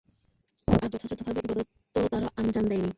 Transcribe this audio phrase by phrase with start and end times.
[0.67, 2.89] আর যথাযথভাবে ইবাদতও তারা আঞ্জাম দেয়নি।